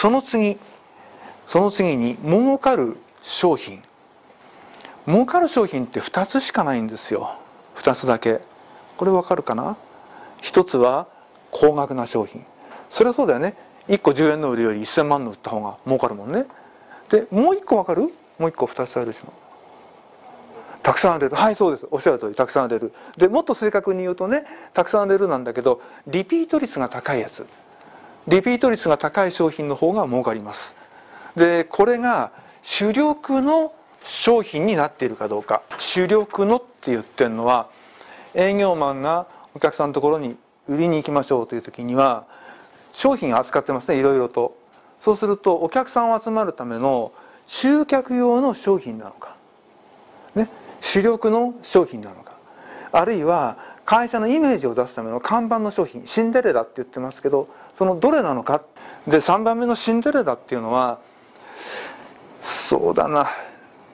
[0.00, 0.56] その次
[1.48, 3.82] その次に儲かる商品。
[5.08, 7.36] 儲かる商品って2つしかないんですよ。
[7.74, 8.40] 2つだけ。
[8.96, 9.76] これわかるかな
[10.42, 11.08] ？1つは
[11.50, 12.44] 高額な商品。
[12.88, 13.56] それはそうだよね。
[13.88, 16.46] 1個10円の売るより1000万の売った方が儲かるもんね。
[17.08, 18.02] でもう1個わかる？
[18.38, 19.32] もう1個2つあるでしょ
[20.84, 21.34] たくさん売れる。
[21.34, 21.88] はいそうです。
[21.90, 22.36] おっしゃる通り。
[22.36, 22.92] たくさん売れる。
[23.16, 24.44] でもっと正確に言うとね
[24.74, 27.48] たくさん売れるなんだけどリピート率が高いやつ。
[28.28, 30.76] リピート率が高い商品の方が儲かります。
[31.34, 32.30] でこれが
[32.62, 33.72] 主力の
[34.04, 35.62] 商品になっているかどうか。
[35.78, 37.70] 主力のって言ってるのは
[38.34, 42.26] 営業マンがお客さんのところに売りに行きましょうという時には
[42.92, 44.58] 商品扱ってますねいろいろと。
[45.00, 47.12] そうするとお客さんを集まるための
[47.46, 49.36] 集客用の商品なのか、
[50.34, 50.50] ね、
[50.82, 52.34] 主力の商品なのか。
[52.92, 53.56] あるいは
[53.88, 58.60] 会社のイメージを出すための看板の商品シンデレラって言ってますけどそのどれなのか。
[59.06, 61.00] で3番目のシンデレラっていうのは
[62.38, 63.30] そうだな。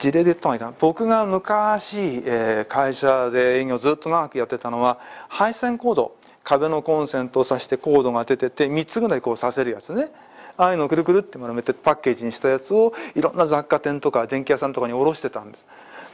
[0.00, 0.74] 事例で言った方がいいかな。
[0.80, 6.16] 僕が昔、えー、会社で営業ずっと長くやってたのは配線コード。
[6.42, 10.08] 壁のコンセントを挿してコードが出てて3つぐらいこうさせるやつね。
[10.56, 15.64] ああいうのをくるくるって丸めてパッケージにしたやつをいろんな雑貨店とか電気屋さんとかに卸してたんです。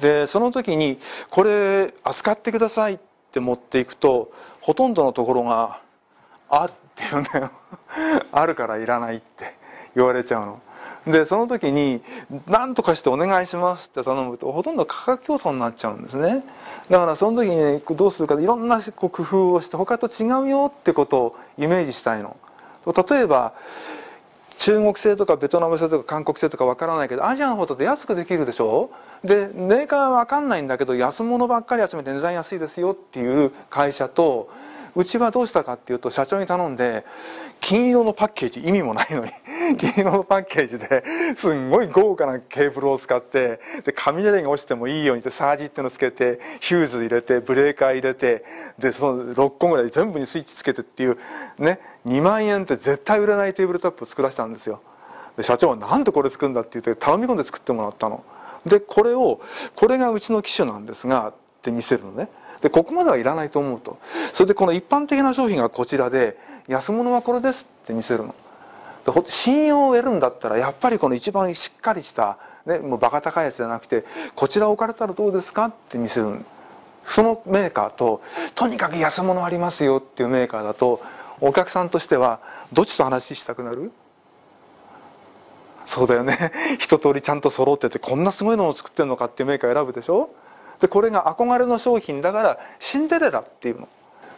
[0.00, 2.98] でその時にこれ扱ってください
[3.36, 5.80] って持っていくとほとんどのところが
[6.48, 6.74] 「あ」って
[7.10, 7.50] 言うんだよ。
[8.32, 9.54] あるからいらないって
[9.94, 10.60] 言われちゃうの。
[11.06, 12.02] でその時に
[12.46, 16.42] 何とかしてお願いしますって頼むとほとんど価格競争になっちゃうんですね。
[16.90, 22.36] だからその時にどうするかいろんな工夫をして他と違うよってことをイメージしたいの。
[22.86, 23.52] 例えば
[24.66, 28.90] 中国製とかベトナム製とか韓国製とかわからないけどアジアの方だと安くできるでしょ？
[29.22, 34.50] でメーカーはわかんないんだけど安物ばっかり集めて値段安いですよっていう会社と
[34.96, 37.04] うちはどうしたかっていうと社長に頼んで
[37.60, 39.30] 金色のパッケージ意味もないのに
[39.76, 41.04] 金色のパッケージで
[41.36, 48.42] すんごい豪華なケーブルを使ってで雷が落ちてもいいようにってサージっていうのをつけてヒューズ入れてブレーカー入れて
[48.78, 51.18] でその6個ぐらい全部にスイッチつけてっていう
[51.58, 54.80] ね2万円って絶対売れないテーブルトップを作らせたんですよ。
[55.36, 58.24] で社長は何でこれ作るんだって言って頼み込んで作ってもらったの。
[58.64, 59.40] でこれを
[59.74, 61.34] これがうちの機種なんですが
[61.66, 62.28] って見せるのね。
[62.60, 63.98] でここまではいらないと思うと。
[64.32, 66.38] それでこの一般的な商品がこちらで
[66.68, 68.34] 安物はこれですって見せるの。
[69.04, 74.04] で信用を得るんだったらやっぱりこの一番しっかりした、ね、もうバカ高いやつじゃなくて
[74.34, 76.44] こちら置かれたらどうですかって見せる
[77.04, 78.20] そのメーカーと
[78.56, 81.00] とにかく安物ありますよっていうメーカーだと
[81.40, 82.40] お客さんとしては
[82.72, 83.92] どっちと話したくなる？
[85.84, 86.50] そうだよね。
[86.80, 90.30] 一通りちゃんと揃っててこんなすごいのを作ってるのかっていうメーカー選ぶでしょ？
[90.80, 93.88] でこれが憧れの商品だからシンデレラっていうの。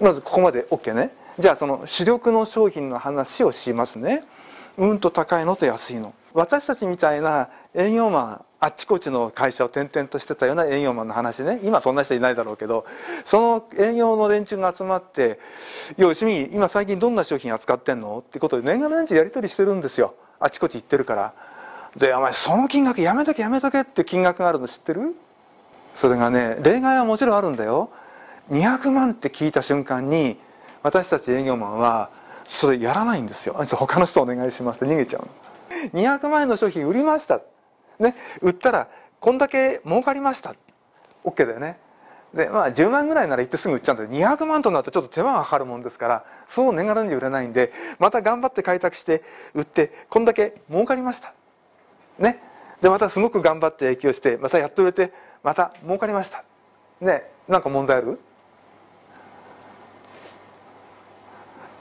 [0.00, 1.10] まずここまで OK ね。
[1.38, 4.22] じゃあその主力の商品の話をしますね。
[4.76, 6.12] うんと高いのと安いの。
[6.32, 11.60] 私たちみたいな営業マンあっちこっちの会社を転々としてたような営業マンの話ね。
[11.62, 12.84] 今そんな人いないだろうけど
[13.24, 15.38] その営業の連中が集まって
[15.96, 20.14] 「よしみ今最近どんな商品扱ってんの?」ってことで年がら年中やり取りしてるんですよ。
[20.40, 21.32] あっちこっち行ってるから。
[21.96, 25.14] で「お前その金額やめとけやめとけ」って金額があるの知ってる？
[25.94, 27.90] それがね例外はもちろんあるんだよ。
[28.50, 30.36] 200万って聞いた瞬間に
[30.82, 32.10] 私たち営業マンは
[32.44, 33.54] それやらないんですよ。
[33.54, 36.02] 他の人お願いしますって逃げちゃうの。
[36.02, 37.40] 200万円の商品売りました。
[37.98, 38.88] ね売ったら
[39.20, 40.54] こんだけ儲かりました。
[41.24, 41.78] OK だよね。
[42.34, 49.22] でまあ10万ぐらいなら行ってすぐ売っちゃうんだけど200万となるとちょっと手間がかかるもんですからそう年がらに売れないんでまた頑張って開拓して
[49.54, 51.32] 売ってこんだけ儲かりました。
[52.18, 52.40] ね。
[52.80, 55.12] でまたすごく頑張って影響してまたやっと売れて
[55.42, 56.44] また儲かりました。
[57.00, 58.18] ねなんか問題ある？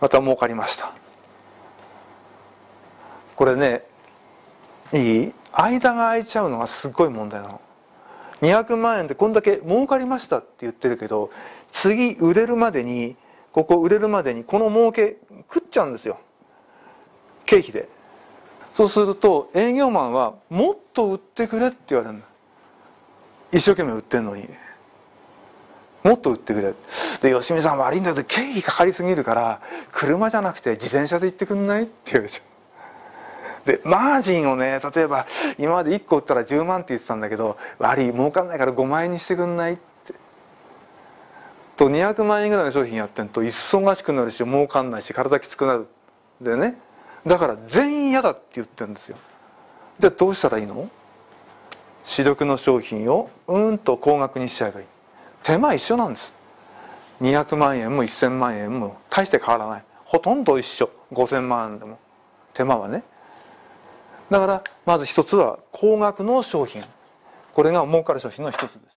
[0.02, 0.92] また儲かりました。
[3.36, 3.84] これね
[4.94, 5.34] いい？
[5.52, 7.62] 間が空いちゃうのがすごい問題なの。
[8.42, 11.31] 200万円でこんだけ儲かりましたって言ってるけど
[11.72, 13.16] 次売れるまでに
[13.54, 15.18] ここ売れるまでにこの儲け
[15.54, 16.19] 食っちゃうんですよ。
[17.45, 17.88] 経費で。
[18.74, 22.24] そうすると営業マンはもっと売ってくれって言われるの
[23.52, 24.48] 一生懸命売ってんのに。
[26.04, 26.74] もっと売ってくれ。
[27.22, 29.62] で吉見さん悪いんだけど経費かかりすぎるから
[29.92, 32.44] 車じゃなくて自転車で行ってくんないって言うでしょ
[33.66, 35.26] でマージンをね例えば
[35.58, 40.14] 今まで1個売ったら10万って言ってたんだけど悪い儲かんないから5万円にしてくんないって。
[41.78, 45.88] と200万円ぐらいの商品やってんと忙しくなるし儲かんないし体きつくなる。
[46.42, 46.78] でね。
[47.25, 49.18] だから全員嫌だって言ってるんですよ。
[50.00, 50.90] じゃあどうしたらいいの？
[52.04, 54.86] 主力の商品をうんと高額にしちゃえばいい。
[55.42, 56.34] 手間一緒なんです。
[57.22, 59.84] 200万円も1000万円も大して変わらない。
[60.04, 60.90] ほとんど一緒。
[61.12, 61.98] 5000万円でも。
[62.54, 63.04] 手間はね。
[64.30, 66.84] だからまず一つは高額の商品。
[67.54, 69.00] これが儲かる商品の一つです。